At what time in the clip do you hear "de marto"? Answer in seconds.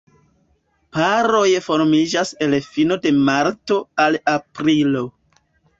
3.07-3.81